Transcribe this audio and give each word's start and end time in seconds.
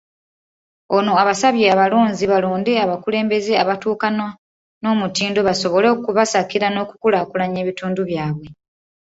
Ono 0.97 1.13
abasabye 1.21 1.65
abalonzi 1.73 2.23
balonde 2.31 2.73
abakulembeze 2.85 3.53
abatuukana 3.63 4.25
n'omutindo 4.81 5.39
basobole 5.47 5.87
okubasakira 5.95 6.67
n'okukulaakulanya 6.71 7.57
ebitundu 7.63 8.01
byabwe. 8.09 8.47